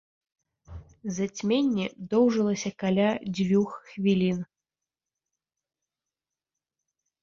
Зацьменне 1.17 1.85
доўжылася 2.15 2.69
каля 2.85 3.07
дзвюх 3.35 3.71
хвілін. 3.93 4.43